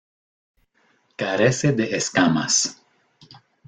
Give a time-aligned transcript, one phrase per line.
[1.15, 2.55] Carece de escamas.